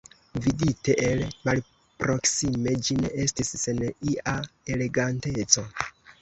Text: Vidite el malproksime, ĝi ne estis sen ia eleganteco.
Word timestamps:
Vidite 0.43 0.93
el 1.09 1.19
malproksime, 1.49 2.73
ĝi 2.87 2.97
ne 3.03 3.11
estis 3.25 3.53
sen 3.65 3.83
ia 4.15 4.35
eleganteco. 4.77 5.67